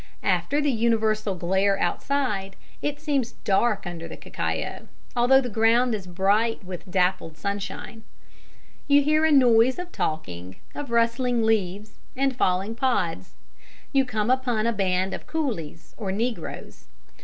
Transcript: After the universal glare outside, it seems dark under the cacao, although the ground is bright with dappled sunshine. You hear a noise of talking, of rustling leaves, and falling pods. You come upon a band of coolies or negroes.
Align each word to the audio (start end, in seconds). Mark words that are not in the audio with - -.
After 0.23 0.59
the 0.59 0.71
universal 0.71 1.35
glare 1.35 1.79
outside, 1.79 2.55
it 2.81 2.99
seems 2.99 3.33
dark 3.43 3.85
under 3.85 4.07
the 4.07 4.17
cacao, 4.17 4.87
although 5.15 5.41
the 5.41 5.47
ground 5.47 5.93
is 5.93 6.07
bright 6.07 6.63
with 6.63 6.89
dappled 6.89 7.37
sunshine. 7.37 8.01
You 8.87 9.03
hear 9.03 9.25
a 9.25 9.31
noise 9.31 9.77
of 9.77 9.91
talking, 9.91 10.55
of 10.73 10.89
rustling 10.89 11.43
leaves, 11.43 11.99
and 12.17 12.35
falling 12.35 12.73
pods. 12.73 13.35
You 13.93 14.03
come 14.03 14.31
upon 14.31 14.65
a 14.65 14.73
band 14.73 15.13
of 15.13 15.27
coolies 15.27 15.93
or 15.97 16.11
negroes. 16.11 16.87